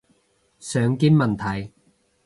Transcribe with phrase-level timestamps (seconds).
[0.59, 1.71] 常見問題